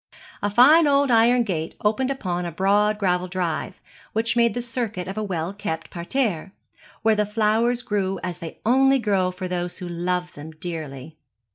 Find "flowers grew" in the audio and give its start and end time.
7.23-8.19